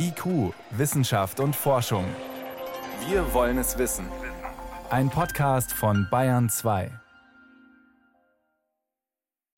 [0.00, 2.04] IQ, Wissenschaft und Forschung.
[3.08, 4.06] Wir wollen es wissen.
[4.90, 6.90] Ein Podcast von Bayern 2.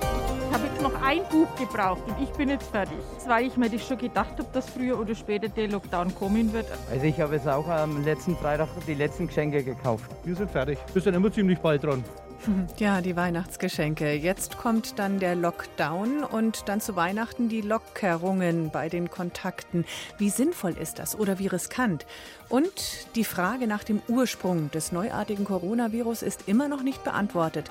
[0.01, 2.97] Ich habe jetzt noch ein Buch gebraucht und ich bin jetzt fertig.
[3.27, 6.67] Weil ich mir das schon gedacht habe, dass früher oder später der Lockdown kommen wird.
[6.91, 10.11] Also ich habe jetzt auch am letzten Freitag die letzten Geschenke gekauft.
[10.25, 10.79] Wir sind fertig.
[10.95, 12.03] Wir sind immer ziemlich bald dran.
[12.79, 14.13] Ja, die Weihnachtsgeschenke.
[14.15, 19.85] Jetzt kommt dann der Lockdown und dann zu Weihnachten die Lockerungen bei den Kontakten.
[20.19, 22.07] Wie sinnvoll ist das oder wie riskant?
[22.49, 22.73] Und
[23.15, 27.71] die Frage nach dem Ursprung des neuartigen Coronavirus ist immer noch nicht beantwortet.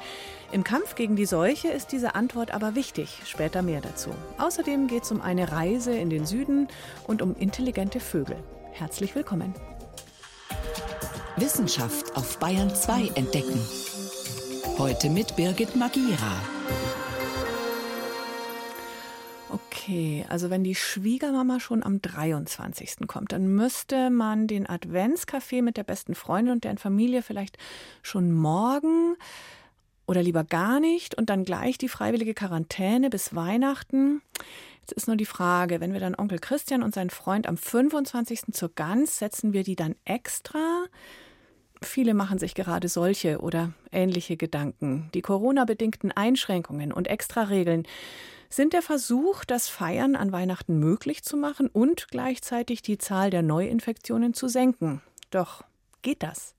[0.51, 3.21] Im Kampf gegen die Seuche ist diese Antwort aber wichtig.
[3.25, 4.11] Später mehr dazu.
[4.37, 6.67] Außerdem geht es um eine Reise in den Süden
[7.07, 8.37] und um intelligente Vögel.
[8.71, 9.53] Herzlich willkommen.
[11.37, 13.59] Wissenschaft auf Bayern 2 entdecken.
[14.79, 16.41] Heute mit Birgit Magira.
[19.49, 23.05] Okay, also wenn die Schwiegermama schon am 23.
[23.05, 27.57] kommt, dann müsste man den Adventskaffee mit der besten Freundin und deren Familie vielleicht
[28.03, 29.17] schon morgen
[30.07, 34.21] oder lieber gar nicht und dann gleich die freiwillige Quarantäne bis Weihnachten.
[34.79, 38.53] Jetzt ist nur die Frage, wenn wir dann Onkel Christian und seinen Freund am 25.
[38.53, 40.85] zur Gans, setzen wir die dann extra?
[41.81, 45.09] Viele machen sich gerade solche oder ähnliche Gedanken.
[45.13, 47.87] Die Corona-bedingten Einschränkungen und Extraregeln
[48.49, 53.43] sind der Versuch, das Feiern an Weihnachten möglich zu machen und gleichzeitig die Zahl der
[53.43, 55.01] Neuinfektionen zu senken.
[55.29, 55.63] Doch
[56.01, 56.55] geht das?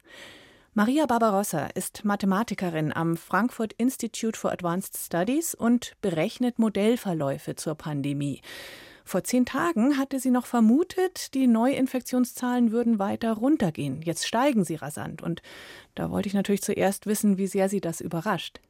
[0.72, 8.40] Maria Barbarossa ist Mathematikerin am Frankfurt Institute for Advanced Studies und berechnet Modellverläufe zur Pandemie.
[9.04, 14.02] Vor zehn Tagen hatte sie noch vermutet, die Neuinfektionszahlen würden weiter runtergehen.
[14.02, 15.22] Jetzt steigen sie rasant.
[15.22, 15.42] Und
[15.94, 18.60] da wollte ich natürlich zuerst wissen, wie sehr sie das überrascht.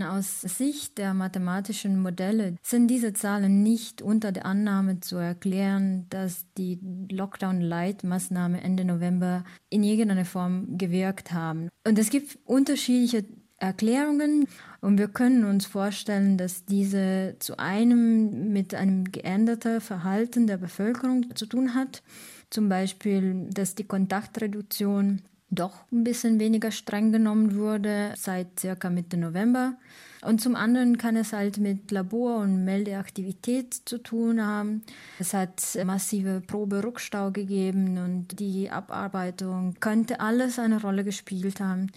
[0.00, 6.46] Aus Sicht der mathematischen Modelle sind diese Zahlen nicht unter der Annahme zu erklären, dass
[6.58, 11.68] die Lockdown-Light-Maßnahmen Ende November in irgendeiner Form gewirkt haben.
[11.86, 13.24] Und es gibt unterschiedliche
[13.62, 14.48] Erklärungen
[14.80, 21.34] und wir können uns vorstellen, dass diese zu einem mit einem geänderten Verhalten der Bevölkerung
[21.36, 22.02] zu tun hat.
[22.50, 29.16] Zum Beispiel, dass die Kontaktreduktion doch ein bisschen weniger streng genommen wurde seit circa Mitte
[29.16, 29.74] November.
[30.22, 34.82] Und zum anderen kann es halt mit Labor- und Meldeaktivität zu tun haben.
[35.18, 41.88] Es hat massive Proberückstau gegeben und die Abarbeitung könnte alles eine Rolle gespielt haben.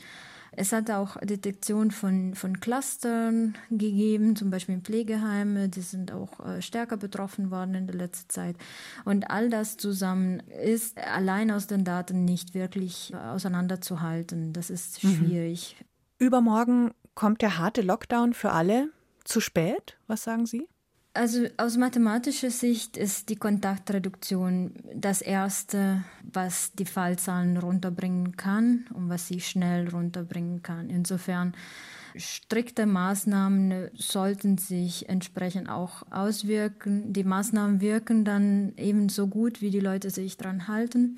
[0.57, 6.39] Es hat auch Detektion von, von Clustern gegeben, zum Beispiel in Pflegeheimen, die sind auch
[6.45, 8.55] äh, stärker betroffen worden in der letzten Zeit.
[9.03, 14.53] Und all das zusammen ist allein aus den Daten nicht wirklich äh, auseinanderzuhalten.
[14.53, 15.15] Das ist mhm.
[15.15, 15.75] schwierig.
[15.79, 15.85] Mhm.
[16.27, 18.89] Übermorgen kommt der harte Lockdown für alle.
[19.23, 19.97] Zu spät?
[20.07, 20.67] Was sagen Sie?
[21.15, 29.07] Also aus mathematischer Sicht ist die Kontaktreduktion das Erste, was die Fallzahlen runterbringen kann und
[29.07, 30.89] was sie schnell runterbringen kann.
[30.89, 31.53] Insofern
[32.17, 37.13] strikte Maßnahmen sollten sich entsprechend auch auswirken.
[37.13, 41.15] Die Maßnahmen wirken dann ebenso gut, wie die Leute sich dran halten.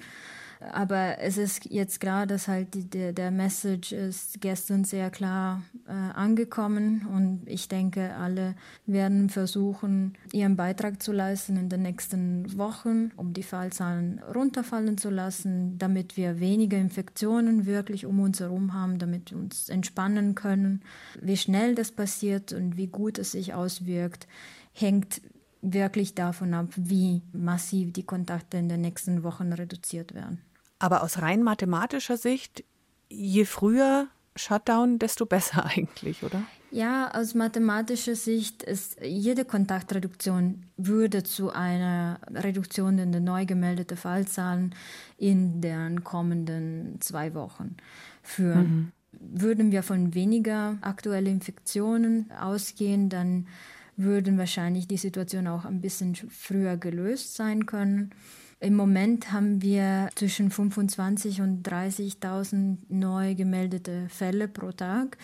[0.60, 5.62] Aber es ist jetzt klar, dass halt die, der, der Message ist gestern sehr klar
[5.88, 12.58] äh, angekommen und ich denke, alle werden versuchen, ihren Beitrag zu leisten in den nächsten
[12.58, 18.74] Wochen, um die Fallzahlen runterfallen zu lassen, damit wir weniger Infektionen wirklich um uns herum
[18.74, 20.82] haben, damit wir uns entspannen können.
[21.22, 24.28] Wie schnell das passiert und wie gut es sich auswirkt,
[24.74, 25.22] hängt
[25.62, 30.42] wirklich davon ab, wie massiv die Kontakte in den nächsten Wochen reduziert werden.
[30.80, 32.64] Aber aus rein mathematischer Sicht,
[33.10, 36.44] je früher Shutdown, desto besser eigentlich, oder?
[36.70, 43.98] Ja, aus mathematischer Sicht ist jede Kontaktreduktion würde zu einer Reduktion in den neu gemeldeten
[43.98, 44.76] Fallzahlen
[45.18, 47.78] in den kommenden zwei Wochen
[48.22, 48.60] führen.
[48.60, 48.92] Mhm.
[49.20, 53.48] Würden wir von weniger aktuellen Infektionen ausgehen, dann
[53.96, 58.12] würden wahrscheinlich die Situation auch ein bisschen früher gelöst sein können.
[58.60, 65.18] Im Moment haben wir zwischen 25 und 30.000 neu gemeldete Fälle pro Tag.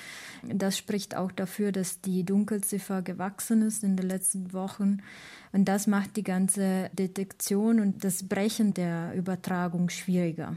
[0.43, 4.97] Das spricht auch dafür, dass die Dunkelziffer gewachsen ist in den letzten Wochen.
[5.51, 10.55] Und das macht die ganze Detektion und das Brechen der Übertragung schwieriger.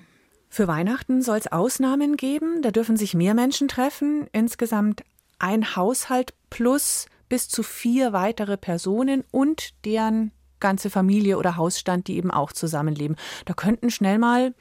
[0.51, 2.61] Für Weihnachten soll es Ausnahmen geben.
[2.61, 4.27] Da dürfen sich mehr Menschen treffen.
[4.33, 5.03] Insgesamt
[5.39, 10.31] ein Haushalt plus bis zu vier weitere Personen und deren
[10.61, 13.17] ganze Familie oder Hausstand, die eben auch zusammenleben.
[13.45, 14.55] Da könnten schnell mal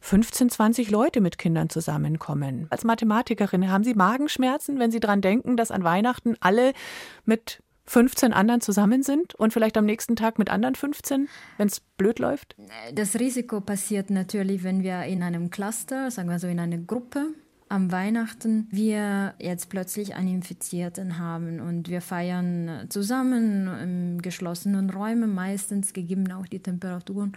[0.00, 2.66] 15, 20 Leute mit Kindern zusammenkommen.
[2.70, 6.72] Als Mathematikerin haben Sie Magenschmerzen, wenn Sie daran denken, dass an Weihnachten alle
[7.24, 11.80] mit 15 anderen zusammen sind und vielleicht am nächsten Tag mit anderen 15, wenn es
[11.80, 12.56] blöd läuft?
[12.92, 17.28] Das Risiko passiert natürlich, wenn wir in einem Cluster, sagen wir so in einer Gruppe,
[17.68, 25.34] am Weihnachten wir jetzt plötzlich einen Infizierten haben und wir feiern zusammen in geschlossenen Räumen,
[25.34, 27.36] meistens gegeben auch die Temperaturen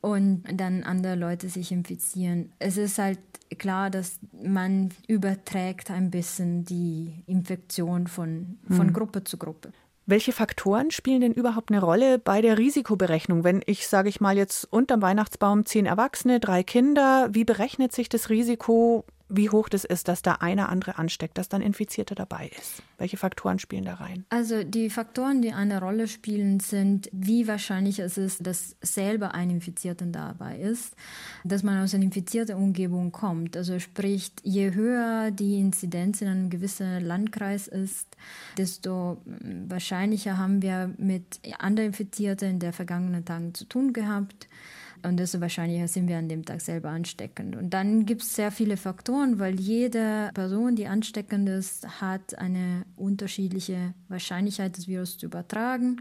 [0.00, 2.52] und dann andere Leute sich infizieren.
[2.58, 3.18] Es ist halt
[3.58, 8.92] klar, dass man überträgt ein bisschen die Infektion von, von hm.
[8.92, 9.72] Gruppe zu Gruppe.
[10.06, 13.44] Welche Faktoren spielen denn überhaupt eine Rolle bei der Risikoberechnung?
[13.44, 18.08] Wenn ich, sage ich mal, jetzt unterm Weihnachtsbaum zehn Erwachsene, drei Kinder, wie berechnet sich
[18.08, 22.50] das Risiko wie hoch das ist, dass da einer andere ansteckt, dass dann Infizierter dabei
[22.58, 22.82] ist?
[22.96, 24.24] Welche Faktoren spielen da rein?
[24.30, 29.50] Also die Faktoren, die eine Rolle spielen, sind, wie wahrscheinlich es ist, dass selber ein
[29.50, 30.94] Infizierter dabei ist,
[31.44, 33.56] dass man aus einer infizierten Umgebung kommt.
[33.56, 38.16] Also sprich, je höher die Inzidenz in einem gewissen Landkreis ist,
[38.56, 39.18] desto
[39.68, 44.48] wahrscheinlicher haben wir mit anderen Infizierten in der vergangenen Tagen zu tun gehabt.
[45.02, 47.56] Und desto wahrscheinlicher sind wir an dem Tag selber ansteckend.
[47.56, 52.84] Und dann gibt es sehr viele Faktoren, weil jede Person, die ansteckend ist, hat eine
[52.96, 56.00] unterschiedliche Wahrscheinlichkeit, das Virus zu übertragen.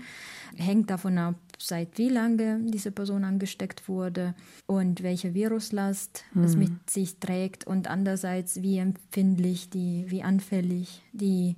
[0.55, 4.33] Hängt davon ab, seit wie lange diese Person angesteckt wurde
[4.65, 6.43] und welche Viruslast mhm.
[6.43, 11.55] es mit sich trägt und andererseits, wie empfindlich, die, wie anfällig die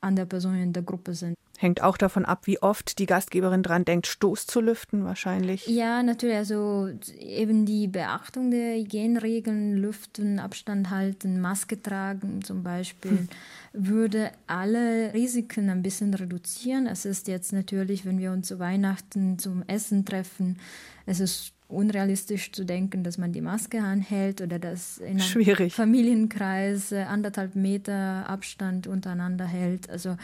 [0.00, 1.35] andere Personen in der Gruppe sind.
[1.58, 5.66] Hängt auch davon ab, wie oft die Gastgeberin dran denkt, Stoß zu lüften, wahrscheinlich.
[5.66, 6.36] Ja, natürlich.
[6.36, 6.88] Also
[7.18, 13.28] eben die Beachtung der Hygienregeln, Lüften, Abstand halten, Maske tragen zum Beispiel, hm.
[13.72, 16.86] würde alle Risiken ein bisschen reduzieren.
[16.86, 20.58] Es ist jetzt natürlich, wenn wir uns zu Weihnachten zum Essen treffen,
[21.06, 26.92] es ist unrealistisch zu denken, dass man die Maske anhält oder dass in einem Familienkreis
[26.92, 29.90] anderthalb Meter Abstand untereinander hält.
[29.90, 30.16] Also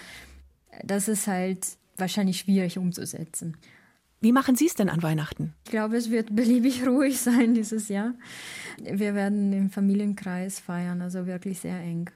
[0.85, 1.67] das ist halt
[1.97, 3.57] wahrscheinlich schwierig umzusetzen.
[4.21, 5.53] Wie machen Sie es denn an Weihnachten?
[5.65, 8.15] Ich glaube, es wird beliebig ruhig sein dieses Jahr.
[8.81, 12.09] Wir werden im Familienkreis feiern, also wirklich sehr eng.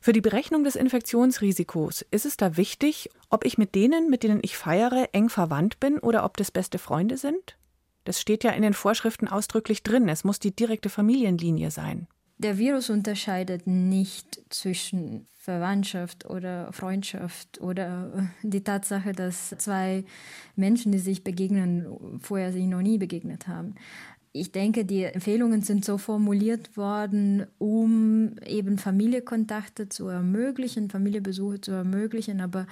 [0.00, 4.40] Für die Berechnung des Infektionsrisikos ist es da wichtig, ob ich mit denen, mit denen
[4.42, 7.56] ich feiere, eng verwandt bin oder ob das beste Freunde sind?
[8.04, 10.08] Das steht ja in den Vorschriften ausdrücklich drin.
[10.08, 12.08] Es muss die direkte Familienlinie sein.
[12.38, 20.04] Der Virus unterscheidet nicht zwischen Verwandtschaft oder Freundschaft oder die Tatsache, dass zwei
[20.54, 23.74] Menschen, die sich begegnen, vorher sich noch nie begegnet haben
[24.34, 31.72] ich denke, die Empfehlungen sind so formuliert worden, um eben Familienkontakte zu ermöglichen, Familienbesuche zu
[31.72, 32.66] ermöglichen, aber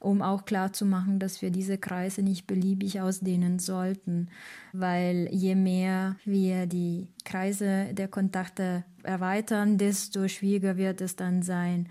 [0.00, 4.28] um auch klarzumachen, dass wir diese Kreise nicht beliebig ausdehnen sollten,
[4.72, 11.88] weil je mehr wir die Kreise der Kontakte erweitern, desto schwieriger wird es dann sein,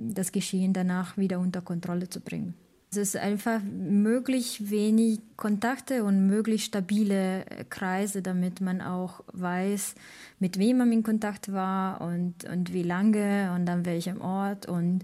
[0.00, 2.54] das Geschehen danach wieder unter Kontrolle zu bringen.
[2.96, 9.96] Es ist einfach möglich wenig Kontakte und möglichst stabile Kreise, damit man auch weiß,
[10.38, 15.00] mit wem man in Kontakt war und, und wie lange und an welchem Ort und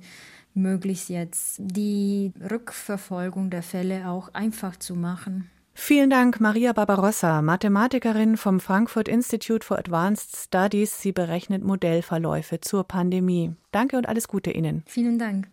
[0.54, 5.50] möglichst jetzt die Rückverfolgung der Fälle auch einfach zu machen.
[5.74, 11.00] Vielen Dank, Maria Barbarossa, Mathematikerin vom Frankfurt Institute for Advanced Studies.
[11.00, 13.56] Sie berechnet Modellverläufe zur Pandemie.
[13.72, 14.84] Danke und alles Gute Ihnen.
[14.86, 15.48] Vielen Dank.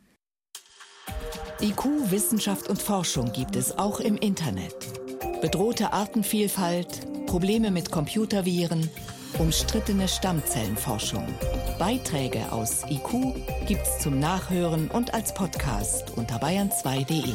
[1.60, 4.76] IQ, Wissenschaft und Forschung gibt es auch im Internet.
[5.42, 8.88] Bedrohte Artenvielfalt, Probleme mit Computerviren,
[9.40, 11.28] umstrittene Stammzellenforschung.
[11.80, 13.34] Beiträge aus IQ
[13.66, 17.34] gibt's zum Nachhören und als Podcast unter bayern2.de.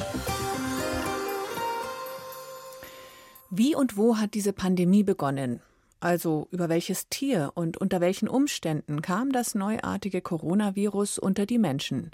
[3.51, 5.63] Wie und wo hat diese Pandemie begonnen?
[5.99, 12.13] Also über welches Tier und unter welchen Umständen kam das neuartige Coronavirus unter die Menschen?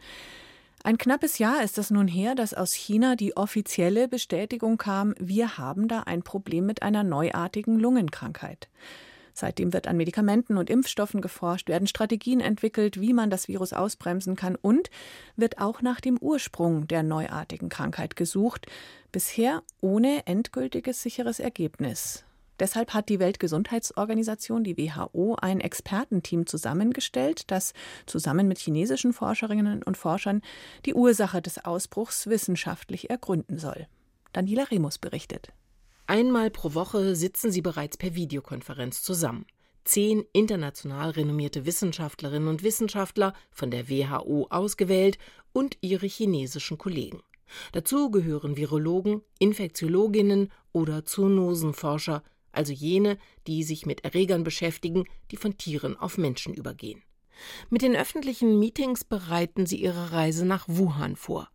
[0.85, 5.58] Ein knappes Jahr ist es nun her, dass aus China die offizielle Bestätigung kam, wir
[5.58, 8.68] haben da ein Problem mit einer neuartigen Lungenkrankheit.
[9.35, 14.35] Seitdem wird an Medikamenten und Impfstoffen geforscht, werden Strategien entwickelt, wie man das Virus ausbremsen
[14.35, 14.90] kann und
[15.37, 18.66] wird auch nach dem Ursprung der neuartigen Krankheit gesucht,
[19.12, 22.25] bisher ohne endgültiges sicheres Ergebnis.
[22.59, 27.73] Deshalb hat die Weltgesundheitsorganisation, die WHO, ein Expertenteam zusammengestellt, das
[28.07, 30.43] zusammen mit chinesischen Forscherinnen und Forschern
[30.85, 33.87] die Ursache des Ausbruchs wissenschaftlich ergründen soll.
[34.33, 35.53] Daniela Remus berichtet.
[36.07, 39.47] Einmal pro Woche sitzen sie bereits per Videokonferenz zusammen.
[39.85, 45.19] Zehn international renommierte Wissenschaftlerinnen und Wissenschaftler von der WHO ausgewählt
[45.53, 47.23] und ihre chinesischen Kollegen.
[47.73, 55.57] Dazu gehören Virologen, Infektiologinnen oder Zoonosenforscher, also jene, die sich mit Erregern beschäftigen, die von
[55.57, 57.02] Tieren auf Menschen übergehen.
[57.71, 61.49] Mit den öffentlichen Meetings bereiten sie ihre Reise nach Wuhan vor.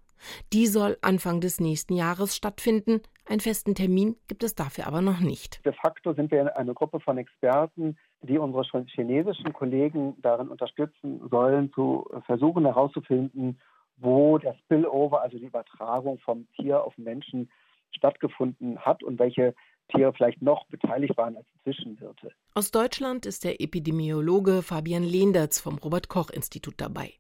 [0.54, 3.02] Die soll Anfang des nächsten Jahres stattfinden.
[3.26, 5.66] Einen festen Termin gibt es dafür aber noch nicht.
[5.66, 11.72] De facto sind wir eine Gruppe von Experten, die unsere chinesischen Kollegen darin unterstützen sollen,
[11.74, 13.60] zu versuchen herauszufinden,
[13.98, 17.50] wo der Spillover, also die Übertragung vom Tier auf Menschen
[17.92, 19.54] stattgefunden hat und welche
[19.90, 22.32] Tiere vielleicht noch beteiligt waren als Zwischenwirte.
[22.54, 27.14] Aus Deutschland ist der Epidemiologe Fabian Lehndertz vom Robert Koch Institut dabei.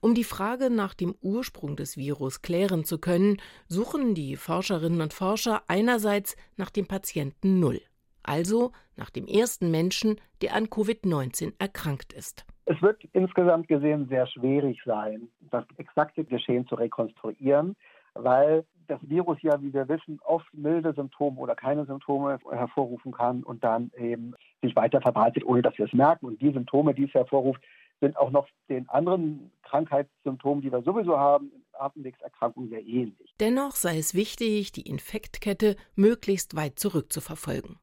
[0.00, 5.12] Um die Frage nach dem Ursprung des Virus klären zu können, suchen die Forscherinnen und
[5.12, 7.80] Forscher einerseits nach dem Patienten Null,
[8.22, 12.46] also nach dem ersten Menschen, der an Covid-19 erkrankt ist.
[12.66, 17.76] Es wird insgesamt gesehen sehr schwierig sein, das exakte Geschehen zu rekonstruieren,
[18.14, 23.42] weil das Virus ja, wie wir wissen, oft milde Symptome oder keine Symptome hervorrufen kann
[23.42, 26.26] und dann eben sich weiter verbreitet, ohne dass wir es merken.
[26.26, 27.62] Und die Symptome, die es hervorruft,
[28.00, 33.34] sind auch noch den anderen Krankheitssymptomen, die wir sowieso haben, Atemwegserkrankungen sehr ähnlich.
[33.40, 37.78] Dennoch sei es wichtig, die Infektkette möglichst weit zurückzuverfolgen.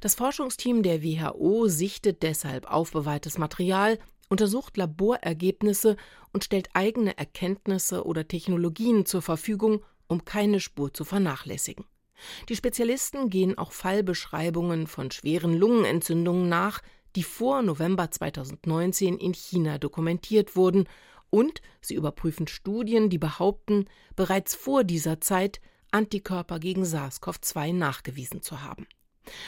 [0.00, 5.96] Das Forschungsteam der WHO sichtet deshalb aufbewahrtes Material, untersucht Laborergebnisse
[6.32, 11.84] und stellt eigene Erkenntnisse oder Technologien zur Verfügung, um keine Spur zu vernachlässigen.
[12.48, 16.80] Die Spezialisten gehen auch Fallbeschreibungen von schweren Lungenentzündungen nach,
[17.16, 20.88] die vor November 2019 in China dokumentiert wurden,
[21.30, 23.86] und sie überprüfen Studien, die behaupten,
[24.16, 25.60] bereits vor dieser Zeit
[25.92, 28.88] Antikörper gegen SARS-CoV-2 nachgewiesen zu haben.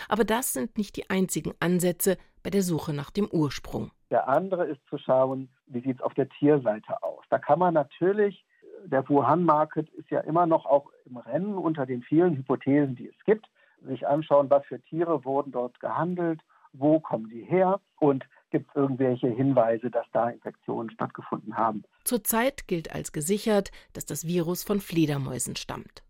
[0.09, 3.90] Aber das sind nicht die einzigen Ansätze bei der Suche nach dem Ursprung.
[4.11, 7.25] Der andere ist zu schauen, wie sieht es auf der Tierseite aus.
[7.31, 8.45] Da kann man natürlich,
[8.87, 13.25] der Wuhan-Market ist ja immer noch auch im Rennen unter den vielen Hypothesen, die es
[13.25, 13.47] gibt,
[13.83, 16.41] sich anschauen, was für Tiere wurden dort gehandelt
[16.73, 21.85] wo kommen die her und gibt es irgendwelche Hinweise, dass da Infektionen stattgefunden haben.
[22.05, 26.03] Zurzeit gilt als gesichert, dass das Virus von Fledermäusen stammt.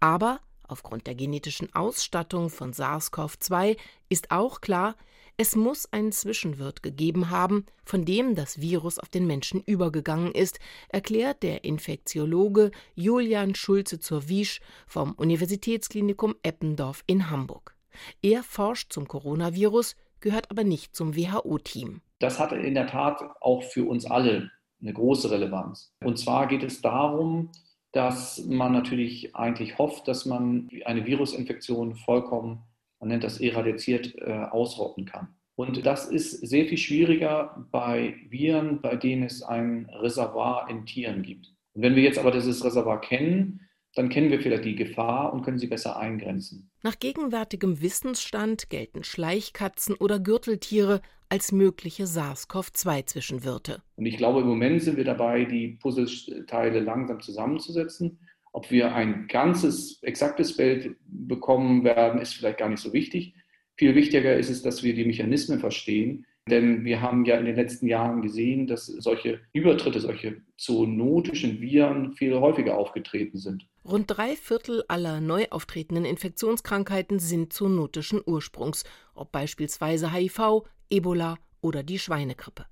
[0.00, 3.76] Aber aufgrund der genetischen Ausstattung von SARS-CoV-2
[4.08, 4.94] ist auch klar,
[5.40, 10.58] es muss einen Zwischenwirt gegeben haben, von dem das Virus auf den Menschen übergegangen ist,
[10.88, 17.76] erklärt der Infektiologe Julian Schulze zur Wiesch vom Universitätsklinikum Eppendorf in Hamburg.
[18.20, 22.00] Er forscht zum Coronavirus, gehört aber nicht zum WHO-Team.
[22.18, 24.50] Das hat in der Tat auch für uns alle
[24.82, 25.94] eine große Relevanz.
[26.02, 27.52] Und zwar geht es darum,
[27.92, 32.64] dass man natürlich eigentlich hofft, dass man eine Virusinfektion vollkommen,
[33.00, 35.28] man nennt das eradiziert, äh, ausrotten kann.
[35.54, 41.22] Und das ist sehr viel schwieriger bei Viren, bei denen es ein Reservoir in Tieren
[41.22, 41.52] gibt.
[41.74, 43.60] Und wenn wir jetzt aber dieses Reservoir kennen,
[43.94, 46.70] dann kennen wir vielleicht die Gefahr und können sie besser eingrenzen.
[46.82, 53.82] Nach gegenwärtigem Wissensstand gelten Schleichkatzen oder Gürteltiere als mögliche SARS-CoV-2-Zwischenwirte.
[53.96, 58.20] Und ich glaube, im Moment sind wir dabei, die Puzzleteile langsam zusammenzusetzen.
[58.52, 63.34] Ob wir ein ganzes, exaktes Bild bekommen werden, ist vielleicht gar nicht so wichtig.
[63.76, 67.56] Viel wichtiger ist es, dass wir die Mechanismen verstehen, denn wir haben ja in den
[67.56, 73.66] letzten Jahren gesehen, dass solche Übertritte, solche zoonotischen Viren viel häufiger aufgetreten sind.
[73.84, 81.82] Rund drei Viertel aller neu auftretenden Infektionskrankheiten sind zoonotischen Ursprungs, ob beispielsweise HIV, Ebola oder
[81.82, 82.66] die Schweinegrippe.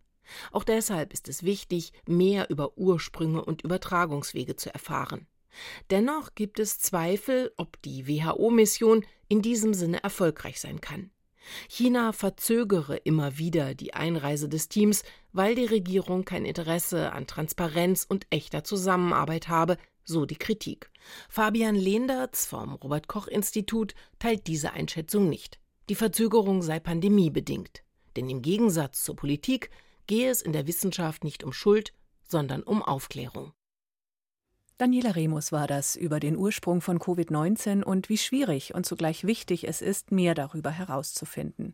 [0.50, 5.26] Auch deshalb ist es wichtig, mehr über Ursprünge und Übertragungswege zu erfahren.
[5.90, 11.10] Dennoch gibt es Zweifel, ob die WHO-Mission in diesem Sinne erfolgreich sein kann.
[11.68, 18.04] China verzögere immer wieder die Einreise des Teams, weil die Regierung kein Interesse an Transparenz
[18.08, 20.90] und echter Zusammenarbeit habe, so die Kritik.
[21.28, 25.58] Fabian Lehndertz vom Robert Koch Institut teilt diese Einschätzung nicht.
[25.88, 27.82] Die Verzögerung sei pandemiebedingt.
[28.16, 29.70] Denn im Gegensatz zur Politik
[30.06, 31.92] gehe es in der Wissenschaft nicht um Schuld,
[32.25, 33.52] sondern um Aufklärung.
[34.78, 39.66] Daniela Remus war das über den Ursprung von Covid-19 und wie schwierig und zugleich wichtig
[39.66, 41.73] es ist, mehr darüber herauszufinden.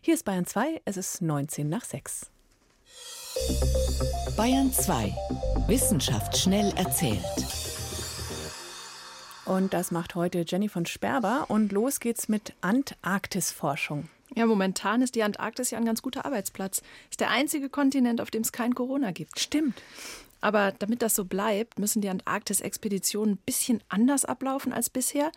[0.00, 2.30] Hier ist Bayern 2, es ist 19 nach 6.
[4.34, 5.14] Bayern 2.
[5.66, 7.20] Wissenschaft schnell erzählt.
[9.44, 14.08] Und das macht heute Jenny von Sperber und los geht's mit Antarktisforschung.
[14.34, 16.80] Ja, momentan ist die Antarktis ja ein ganz guter Arbeitsplatz.
[17.10, 19.38] Ist der einzige Kontinent, auf dem es kein Corona gibt.
[19.38, 19.82] Stimmt.
[20.40, 25.32] Aber damit das so bleibt, müssen die Antarktis-Expeditionen ein bisschen anders ablaufen als bisher.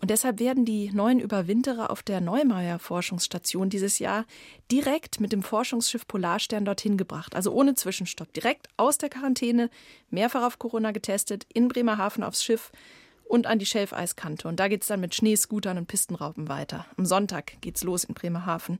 [0.00, 4.26] Und deshalb werden die neuen Überwinterer auf der Neumeier Forschungsstation dieses Jahr
[4.70, 7.34] direkt mit dem Forschungsschiff Polarstern dorthin gebracht.
[7.34, 8.32] Also ohne Zwischenstopp.
[8.34, 9.70] Direkt aus der Quarantäne,
[10.10, 12.70] mehrfach auf Corona getestet, in Bremerhaven aufs Schiff
[13.24, 14.46] und an die Schelfeiskante.
[14.46, 16.84] Und da geht es dann mit Schneescootern und Pistenraupen weiter.
[16.98, 18.78] Am Sonntag geht's los in Bremerhaven.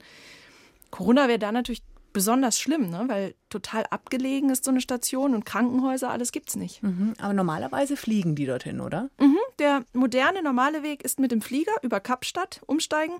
[0.90, 1.82] Corona wäre da natürlich
[2.14, 3.04] besonders schlimm, ne?
[3.08, 6.82] weil total abgelegen ist so eine Station und Krankenhäuser, alles gibt es nicht.
[6.82, 9.10] Mhm, aber normalerweise fliegen die dorthin, oder?
[9.18, 13.16] Mhm, der moderne, normale Weg ist mit dem Flieger über Kapstadt umsteigen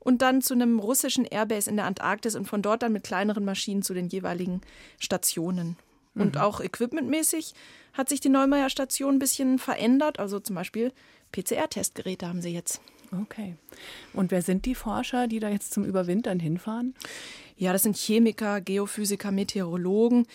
[0.00, 3.44] und dann zu einem russischen Airbase in der Antarktis und von dort dann mit kleineren
[3.44, 4.60] Maschinen zu den jeweiligen
[4.98, 5.76] Stationen.
[6.14, 6.40] Und mhm.
[6.40, 7.54] auch equipmentmäßig
[7.94, 10.18] hat sich die Neumeier Station ein bisschen verändert.
[10.18, 10.92] Also zum Beispiel
[11.30, 12.82] PCR-Testgeräte haben sie jetzt.
[13.20, 13.56] Okay.
[14.14, 16.94] Und wer sind die Forscher, die da jetzt zum Überwintern hinfahren?
[17.56, 20.26] Ja, das sind Chemiker, Geophysiker, Meteorologen.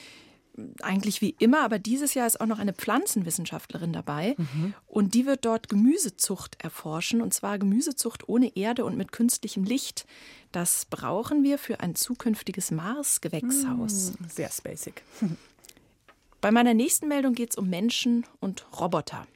[0.81, 4.35] Eigentlich wie immer, aber dieses Jahr ist auch noch eine Pflanzenwissenschaftlerin dabei.
[4.37, 4.73] Mhm.
[4.87, 7.21] Und die wird dort Gemüsezucht erforschen.
[7.21, 10.07] Und zwar Gemüsezucht ohne Erde und mit künstlichem Licht.
[10.51, 14.13] Das brauchen wir für ein zukünftiges Mars-Gewächshaus.
[14.19, 14.29] Mhm.
[14.29, 15.03] Sehr spacig.
[16.41, 19.27] Bei meiner nächsten Meldung geht es um Menschen und Roboter.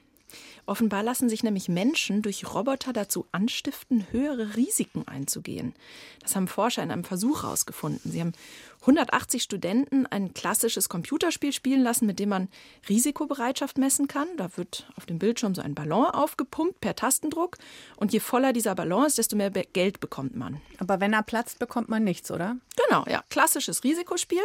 [0.71, 5.75] Offenbar lassen sich nämlich Menschen durch Roboter dazu anstiften, höhere Risiken einzugehen.
[6.21, 8.09] Das haben Forscher in einem Versuch herausgefunden.
[8.09, 8.31] Sie haben
[8.79, 12.47] 180 Studenten ein klassisches Computerspiel spielen lassen, mit dem man
[12.87, 14.29] Risikobereitschaft messen kann.
[14.37, 17.57] Da wird auf dem Bildschirm so ein Ballon aufgepumpt per Tastendruck.
[17.97, 20.61] Und je voller dieser Ballon ist, desto mehr Geld bekommt man.
[20.77, 22.55] Aber wenn er platzt, bekommt man nichts, oder?
[22.87, 23.25] Genau, ja.
[23.29, 24.39] Klassisches Risikospiel.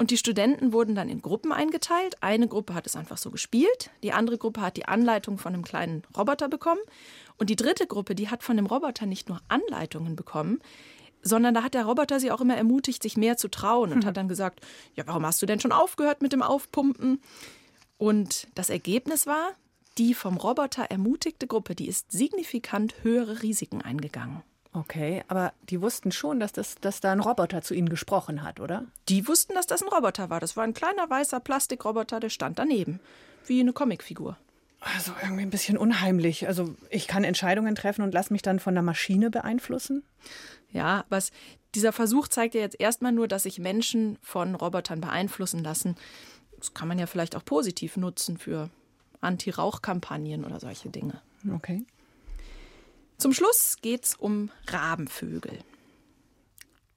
[0.00, 2.16] Und die Studenten wurden dann in Gruppen eingeteilt.
[2.22, 5.62] Eine Gruppe hat es einfach so gespielt, die andere Gruppe hat die Anleitung von einem
[5.62, 6.80] kleinen Roboter bekommen.
[7.36, 10.62] Und die dritte Gruppe, die hat von dem Roboter nicht nur Anleitungen bekommen,
[11.20, 14.06] sondern da hat der Roboter sie auch immer ermutigt, sich mehr zu trauen und mhm.
[14.06, 14.64] hat dann gesagt,
[14.94, 17.20] ja, warum hast du denn schon aufgehört mit dem Aufpumpen?
[17.98, 19.50] Und das Ergebnis war,
[19.98, 24.42] die vom Roboter ermutigte Gruppe, die ist signifikant höhere Risiken eingegangen.
[24.72, 28.60] Okay, aber die wussten schon, dass, das, dass da ein Roboter zu ihnen gesprochen hat,
[28.60, 28.84] oder?
[29.08, 30.38] Die wussten, dass das ein Roboter war.
[30.38, 33.00] Das war ein kleiner weißer Plastikroboter, der stand daneben.
[33.46, 34.36] Wie eine Comicfigur.
[34.80, 36.46] Also irgendwie ein bisschen unheimlich.
[36.46, 40.04] Also ich kann Entscheidungen treffen und lasse mich dann von der Maschine beeinflussen?
[40.72, 41.32] Ja, was
[41.74, 45.96] dieser Versuch zeigt ja jetzt erstmal nur, dass sich Menschen von Robotern beeinflussen lassen.
[46.58, 48.70] Das kann man ja vielleicht auch positiv nutzen für
[49.20, 51.20] Anti-Rauch-Kampagnen oder solche Dinge.
[51.52, 51.84] Okay.
[53.20, 55.58] Zum Schluss geht es um Rabenvögel.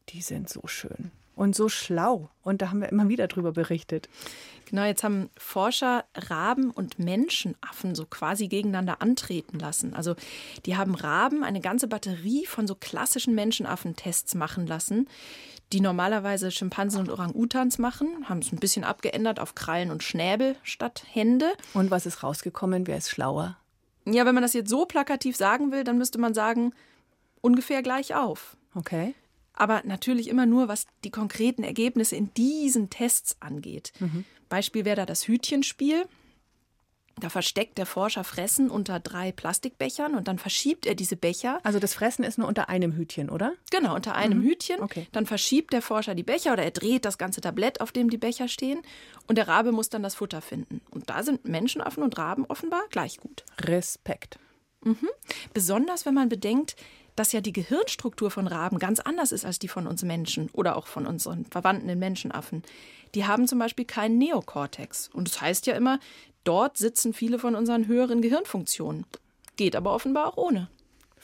[0.08, 2.30] Die sind so schön und so schlau.
[2.44, 4.08] Und da haben wir immer wieder drüber berichtet.
[4.66, 9.94] Genau, jetzt haben Forscher Raben und Menschenaffen so quasi gegeneinander antreten lassen.
[9.94, 10.16] Also
[10.66, 15.10] die haben Raben eine ganze Batterie von so klassischen Menschenaffentests machen lassen,
[15.74, 20.56] die normalerweise Schimpansen und Orang-Utans machen, haben es ein bisschen abgeändert auf Krallen und Schnäbel
[20.64, 21.52] statt Hände.
[21.74, 22.88] Und was ist rausgekommen?
[22.88, 23.58] Wer ist schlauer?
[24.06, 26.74] Ja, wenn man das jetzt so plakativ sagen will, dann müsste man sagen,
[27.42, 28.58] ungefähr gleich auf.
[28.76, 29.16] Okay.
[29.54, 33.94] Aber natürlich immer nur, was die konkreten Ergebnisse in diesen Tests angeht.
[34.00, 34.26] Mhm.
[34.50, 36.06] Beispiel wäre da das Hütchenspiel.
[37.20, 41.60] Da versteckt der Forscher Fressen unter drei Plastikbechern und dann verschiebt er diese Becher.
[41.64, 43.54] Also das Fressen ist nur unter einem Hütchen, oder?
[43.70, 44.44] Genau, unter einem mhm.
[44.44, 44.82] Hütchen.
[44.82, 45.08] Okay.
[45.12, 48.18] Dann verschiebt der Forscher die Becher oder er dreht das ganze Tablett, auf dem die
[48.18, 48.82] Becher stehen.
[49.28, 50.82] Und der Rabe muss dann das Futter finden.
[50.90, 53.44] Und da sind Menschenaffen und Raben offenbar gleich gut.
[53.60, 54.40] Respekt.
[54.84, 55.10] Mhm.
[55.54, 56.76] Besonders wenn man bedenkt,
[57.16, 60.76] dass ja die Gehirnstruktur von Raben ganz anders ist als die von uns Menschen oder
[60.76, 62.64] auch von unseren Verwandten Menschenaffen.
[63.14, 65.10] Die haben zum Beispiel keinen Neokortex.
[65.14, 66.00] Und das heißt ja immer,
[66.44, 69.06] dort sitzen viele von unseren höheren Gehirnfunktionen.
[69.56, 70.68] Geht aber offenbar auch ohne.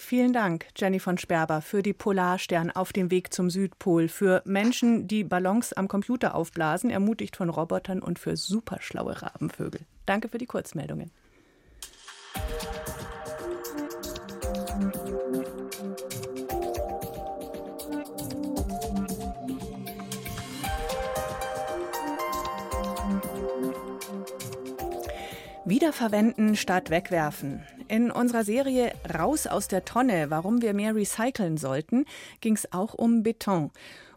[0.02, 5.10] Vielen Dank, Jenny von Sperber, für die Polarstern auf dem Weg zum Südpol, für Menschen,
[5.10, 9.82] die Ballons am Computer aufblasen, ermutigt von Robotern und für superschlaue Rabenvögel.
[10.06, 11.12] Danke für die Kurzmeldungen.
[25.70, 27.62] Wiederverwenden statt wegwerfen.
[27.88, 32.06] In unserer Serie Raus aus der Tonne, warum wir mehr recyceln sollten,
[32.42, 33.70] ging es auch um Beton.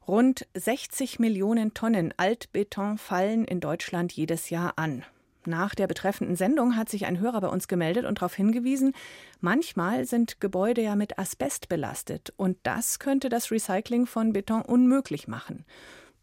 [0.08, 5.04] Rund 60 Millionen Tonnen Altbeton fallen in Deutschland jedes Jahr an.
[5.44, 8.94] Nach der betreffenden Sendung hat sich ein Hörer bei uns gemeldet und darauf hingewiesen,
[9.40, 15.28] manchmal sind Gebäude ja mit Asbest belastet und das könnte das Recycling von Beton unmöglich
[15.28, 15.66] machen.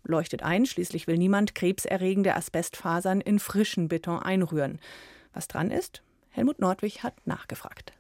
[0.04, 4.80] Leuchtet ein, schließlich will niemand krebserregende Asbestfasern in frischen Beton einrühren.
[5.34, 6.02] Was dran ist?
[6.30, 7.94] Helmut Nordwig hat nachgefragt.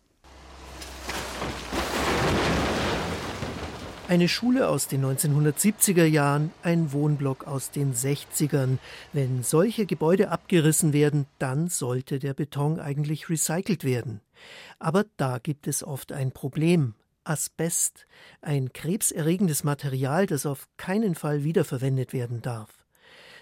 [4.09, 8.79] Eine Schule aus den 1970er Jahren, ein Wohnblock aus den 60ern.
[9.13, 14.21] Wenn solche Gebäude abgerissen werden, dann sollte der Beton eigentlich recycelt werden.
[14.79, 16.95] Aber da gibt es oft ein Problem.
[17.23, 18.07] Asbest,
[18.41, 22.78] ein krebserregendes Material, das auf keinen Fall wiederverwendet werden darf.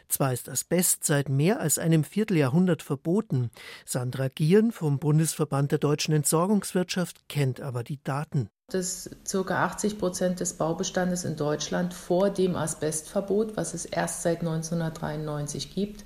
[0.10, 3.52] Zwar ist Asbest seit mehr als einem Vierteljahrhundert verboten.
[3.86, 8.50] Sandra Gieren vom Bundesverband der deutschen Entsorgungswirtschaft kennt aber die Daten.
[8.70, 9.66] Dass ca.
[9.66, 16.06] 80 Prozent des Baubestandes in Deutschland vor dem Asbestverbot, was es erst seit 1993 gibt,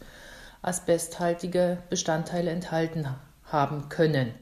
[0.62, 3.08] asbesthaltige Bestandteile enthalten
[3.44, 4.34] haben können.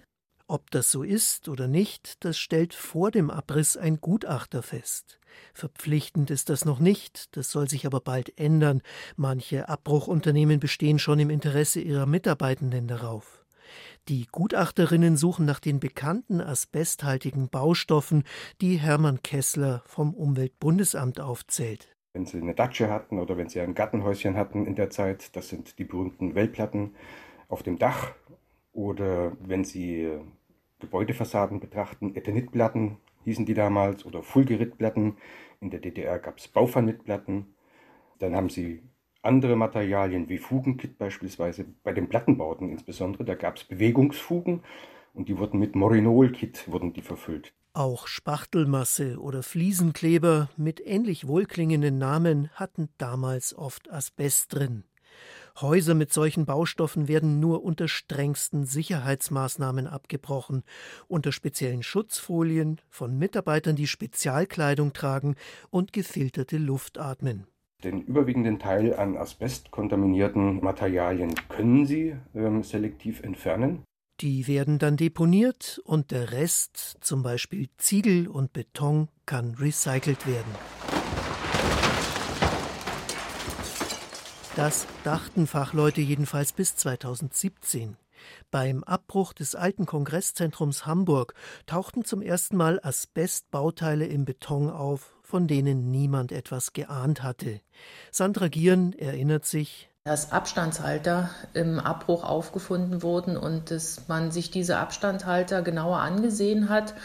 [0.50, 5.20] Ob das so ist oder nicht, das stellt vor dem Abriss ein Gutachter fest.
[5.54, 8.82] Verpflichtend ist das noch nicht, das soll sich aber bald ändern.
[9.16, 13.46] Manche Abbruchunternehmen bestehen schon im Interesse ihrer Mitarbeitenden darauf.
[14.08, 18.24] Die Gutachterinnen suchen nach den bekannten asbesthaltigen Baustoffen,
[18.60, 21.96] die Hermann Kessler vom Umweltbundesamt aufzählt.
[22.14, 25.50] Wenn Sie eine Datsche hatten oder wenn Sie ein Gartenhäuschen hatten in der Zeit, das
[25.50, 26.96] sind die berühmten Wellplatten
[27.50, 28.14] auf dem Dach.
[28.72, 30.20] Oder wenn Sie
[30.80, 35.18] Gebäudefassaden betrachten, Eternitplatten hießen die damals oder Fulgeritplatten.
[35.62, 37.54] In der DDR gab es Baufanitplatten.
[38.20, 38.82] Dann haben sie
[39.22, 41.66] andere Materialien wie Fugenkit beispielsweise.
[41.84, 44.64] Bei den Plattenbauten insbesondere, da gab es Bewegungsfugen
[45.14, 47.54] und die wurden mit Morinol-Kit wurden die verfüllt.
[47.74, 54.84] Auch Spachtelmasse oder Fliesenkleber mit ähnlich wohlklingenden Namen hatten damals oft Asbest drin.
[55.62, 60.64] Häuser mit solchen Baustoffen werden nur unter strengsten Sicherheitsmaßnahmen abgebrochen,
[61.08, 65.36] unter speziellen Schutzfolien, von Mitarbeitern, die Spezialkleidung tragen
[65.70, 67.46] und gefilterte Luft atmen.
[67.84, 73.84] Den überwiegenden Teil an asbestkontaminierten Materialien können Sie ähm, selektiv entfernen.
[74.20, 80.99] Die werden dann deponiert und der Rest, zum Beispiel Ziegel und Beton, kann recycelt werden.
[84.56, 87.98] Das dachten Fachleute jedenfalls bis 2017.
[88.52, 91.34] Beim Abbruch des alten Kongresszentrums Hamburg
[91.66, 97.62] tauchten zum ersten Mal Asbestbauteile im Beton auf, von denen niemand etwas geahnt hatte.
[98.12, 104.78] Sandra Gieren erinnert sich, dass Abstandshalter im Abbruch aufgefunden wurden und dass man sich diese
[104.78, 106.96] Abstandshalter genauer angesehen hat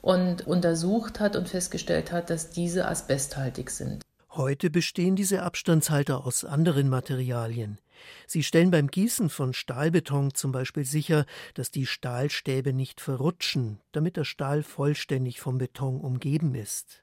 [0.00, 4.05] und untersucht hat und festgestellt hat, dass diese asbesthaltig sind.
[4.36, 7.78] Heute bestehen diese Abstandshalter aus anderen Materialien.
[8.26, 14.18] Sie stellen beim Gießen von Stahlbeton zum Beispiel sicher, dass die Stahlstäbe nicht verrutschen, damit
[14.18, 17.02] der Stahl vollständig vom Beton umgeben ist.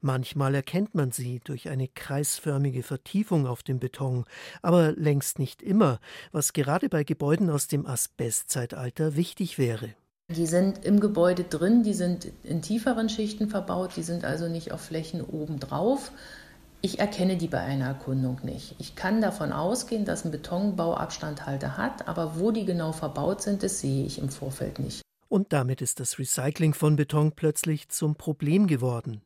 [0.00, 4.24] Manchmal erkennt man sie durch eine kreisförmige Vertiefung auf dem Beton,
[4.60, 6.00] aber längst nicht immer,
[6.32, 9.94] was gerade bei Gebäuden aus dem Asbestzeitalter wichtig wäre.
[10.28, 14.72] Die sind im Gebäude drin, die sind in tieferen Schichten verbaut, die sind also nicht
[14.72, 16.10] auf Flächen oben drauf,
[16.84, 18.74] ich erkenne die bei einer Erkundung nicht.
[18.78, 23.80] Ich kann davon ausgehen, dass ein Betonbauabstandhalter hat, aber wo die genau verbaut sind, das
[23.80, 25.00] sehe ich im Vorfeld nicht.
[25.28, 29.22] Und damit ist das Recycling von Beton plötzlich zum Problem geworden.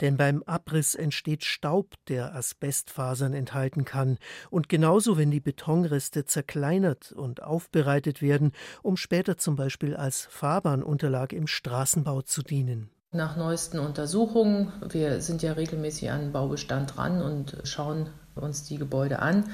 [0.00, 4.16] Denn beim Abriss entsteht Staub, der Asbestfasern enthalten kann.
[4.48, 11.32] Und genauso, wenn die Betonreste zerkleinert und aufbereitet werden, um später zum Beispiel als Fahrbahnunterlag
[11.32, 12.88] im Straßenbau zu dienen.
[13.12, 19.18] Nach neuesten Untersuchungen, wir sind ja regelmäßig an Baubestand dran und schauen uns die Gebäude
[19.18, 19.50] an,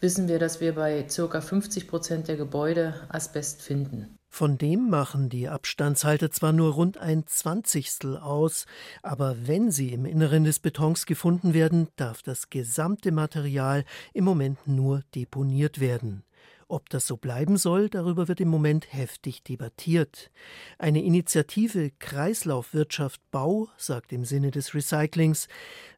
[0.00, 1.40] wissen wir, dass wir bei ca.
[1.40, 4.18] 50 Prozent der Gebäude Asbest finden.
[4.28, 8.66] Von dem machen die Abstandshalter zwar nur rund ein Zwanzigstel aus,
[9.04, 14.66] aber wenn sie im Inneren des Betons gefunden werden, darf das gesamte Material im Moment
[14.66, 16.24] nur deponiert werden.
[16.68, 20.32] Ob das so bleiben soll, darüber wird im Moment heftig debattiert.
[20.78, 25.46] Eine Initiative Kreislaufwirtschaft Bau sagt im Sinne des Recyclings,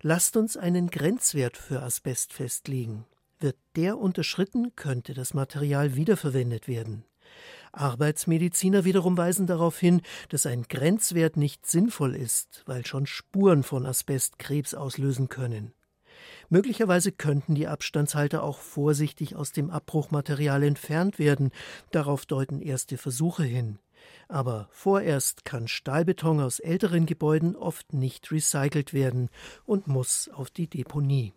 [0.03, 3.07] lasst uns einen Grenzwert für Asbest festlegen.
[3.41, 7.05] Wird der unterschritten, könnte das Material wiederverwendet werden.
[7.73, 13.87] Arbeitsmediziner wiederum weisen darauf hin, dass ein Grenzwert nicht sinnvoll ist, weil schon Spuren von
[13.87, 15.73] Asbest Krebs auslösen können.
[16.49, 21.51] Möglicherweise könnten die Abstandshalter auch vorsichtig aus dem Abbruchmaterial entfernt werden.
[21.91, 23.79] Darauf deuten erste Versuche hin.
[24.29, 29.29] Aber vorerst kann Stahlbeton aus älteren Gebäuden oft nicht recycelt werden
[29.67, 31.27] und muss auf die Deponie.